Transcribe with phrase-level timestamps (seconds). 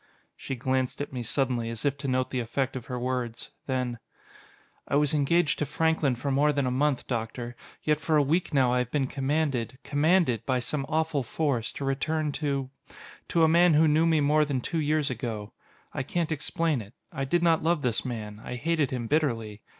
[0.35, 3.51] She glanced at me suddenly, as if to note the effect of her words.
[3.67, 3.99] Then:
[4.87, 8.51] "I was engaged to Franklin for more than a month, Doctor: yet for a week
[8.51, 12.71] now I have been commanded commanded by some awful force, to return to
[13.27, 15.53] to a man who knew me more than two years ago.
[15.93, 16.95] I can't explain it.
[17.11, 19.61] I did not love this man; I hated him bitterly.